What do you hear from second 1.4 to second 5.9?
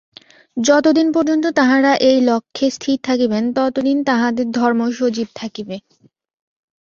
তাঁহারা এই লক্ষ্যে স্থির থাকিবেন, ততদিন তাঁহাদের ধর্ম সজীব থাকিবে।